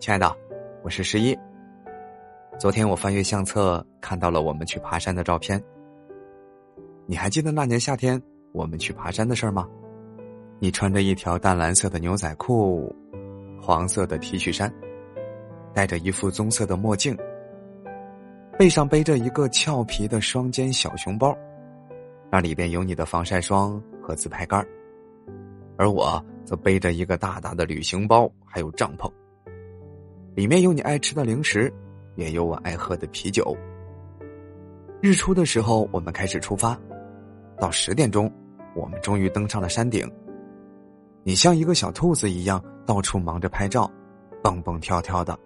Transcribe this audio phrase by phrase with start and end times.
[0.00, 0.32] 亲爱的，
[0.84, 1.36] 我是十一。
[2.56, 5.60] 昨天我翻阅相册，看到了我们去爬山的照片。
[7.04, 8.20] 你还记得那年夏天
[8.52, 9.68] 我们去爬山的事儿吗？
[10.60, 12.94] 你穿着一条淡蓝色的牛仔裤，
[13.60, 14.72] 黄色的 T 恤衫，
[15.74, 17.16] 戴着一副棕色的墨镜，
[18.56, 21.36] 背上背着一个俏皮的双肩小熊包，
[22.30, 24.64] 那里边有你的防晒霜和自拍杆
[25.76, 29.10] 而我则背着一个大大的旅行包，还有帐篷，
[30.38, 31.68] 里面有你爱吃的零食，
[32.14, 33.56] 也有我爱喝的啤酒。
[35.00, 36.78] 日出的时候，我们开始出发。
[37.58, 38.32] 到十点钟，
[38.76, 40.08] 我们终于登上了山顶。
[41.24, 43.90] 你像一个小兔子一样到处忙着拍照，
[44.40, 45.36] 蹦蹦跳跳的，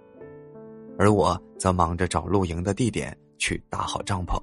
[0.98, 4.38] 而我则忙着找露营的地点去搭好帐篷。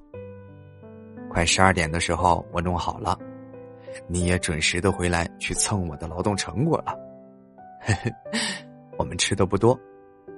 [1.30, 3.16] 快十二点的时候，我弄好了，
[4.08, 6.98] 你也准时的回来去蹭我的劳动成果了。
[7.80, 8.12] 嘿嘿，
[8.98, 9.78] 我们吃的不多，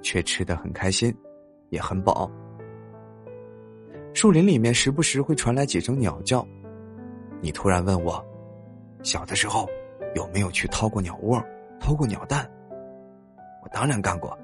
[0.03, 1.15] 却吃的很开心，
[1.71, 2.31] 也很饱。
[4.15, 6.47] 树林里面时不时会传来几声鸟叫。
[7.41, 8.23] 你突然问我，
[9.03, 9.67] 小的时候
[10.15, 11.43] 有没有去掏过鸟窝、
[11.81, 12.49] 偷过鸟蛋？
[13.63, 14.39] 我当然干过。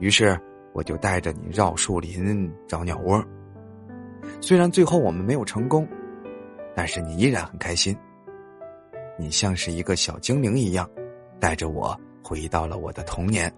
[0.00, 0.38] 于是
[0.72, 3.24] 我就带着你绕树林找鸟窝。
[4.40, 5.86] 虽然最后我们没有成功，
[6.74, 7.96] 但是你依然很开心。
[9.18, 10.88] 你像是一个小精灵一样，
[11.38, 13.52] 带着我回到了我的童年。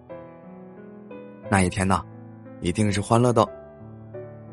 [1.49, 2.03] 那一天呢，
[2.61, 3.47] 一定是欢乐的。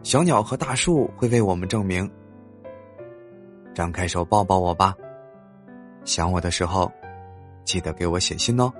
[0.03, 2.11] 小鸟和大树会为我们证明。
[3.75, 4.95] 张开手抱抱我吧，
[6.05, 6.91] 想我的时候，
[7.65, 8.73] 记得给我写信哦。